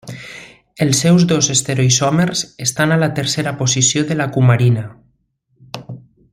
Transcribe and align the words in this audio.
Els 0.85 1.01
seus 1.03 1.25
dos 1.31 1.49
estereoisòmers 1.55 2.41
estan 2.67 2.95
a 2.95 2.99
la 3.03 3.11
tercera 3.21 3.55
posició 3.63 4.05
de 4.13 4.21
la 4.23 4.29
cumarina. 4.39 4.89